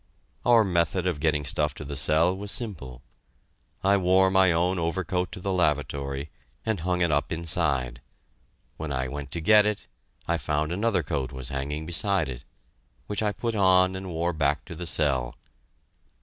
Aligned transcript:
Our 0.47 0.63
method 0.63 1.05
of 1.05 1.19
getting 1.19 1.45
stuff 1.45 1.75
to 1.75 1.85
the 1.85 1.95
cell 1.95 2.35
was 2.35 2.51
simple. 2.51 3.03
I 3.83 3.97
wore 3.97 4.31
my 4.31 4.51
own 4.51 4.79
overcoat 4.79 5.31
to 5.33 5.39
the 5.39 5.53
lavatory, 5.53 6.31
and 6.65 6.79
hung 6.79 7.01
it 7.01 7.11
up 7.11 7.31
inside. 7.31 8.01
When 8.77 8.91
I 8.91 9.07
went 9.07 9.31
to 9.33 9.39
get 9.39 9.67
it, 9.67 9.85
I 10.27 10.37
found 10.39 10.71
another 10.71 11.03
coat 11.03 11.31
was 11.31 11.49
hanging 11.49 11.85
beside 11.85 12.29
it, 12.29 12.43
which 13.05 13.21
I 13.21 13.31
put 13.31 13.53
on 13.53 13.95
and 13.95 14.09
wore 14.09 14.33
back 14.33 14.65
to 14.65 14.73
the 14.75 14.87
cell. 14.87 15.35